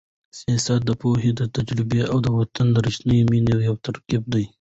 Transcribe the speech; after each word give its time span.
سیاست 0.39 0.79
د 0.85 0.91
پوهې، 1.01 1.31
تجربې 1.57 2.01
او 2.11 2.17
د 2.25 2.27
وطن 2.37 2.67
د 2.71 2.77
رښتینې 2.85 3.19
مینې 3.31 3.53
یو 3.67 3.75
ترکیب 3.85 4.23
دی. 4.33 4.43